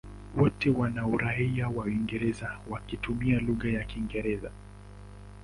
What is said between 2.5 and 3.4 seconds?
wakitumia